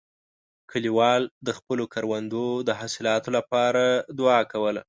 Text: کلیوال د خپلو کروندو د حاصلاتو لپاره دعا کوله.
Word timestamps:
کلیوال 0.71 1.21
د 1.47 1.49
خپلو 1.57 1.83
کروندو 1.93 2.45
د 2.67 2.69
حاصلاتو 2.79 3.29
لپاره 3.37 3.83
دعا 4.19 4.39
کوله. 4.51 4.79